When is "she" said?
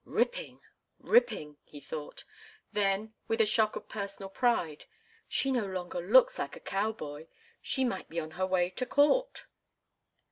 5.27-5.51, 7.61-7.85